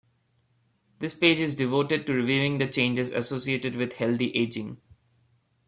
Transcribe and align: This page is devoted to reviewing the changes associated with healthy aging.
This 0.97 1.13
page 1.13 1.39
is 1.39 1.53
devoted 1.53 2.07
to 2.07 2.13
reviewing 2.15 2.57
the 2.57 2.65
changes 2.65 3.11
associated 3.11 3.75
with 3.75 3.93
healthy 3.97 4.31
aging. 4.31 4.81